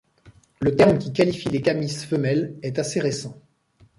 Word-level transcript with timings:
Le 0.61 0.75
terme 0.75 0.97
qui 0.97 1.13
qualifie 1.13 1.49
les 1.49 1.61
kamis 1.61 2.03
femelles 2.03 2.57
est 2.63 2.79
assez 2.79 2.99
récent. 2.99 3.35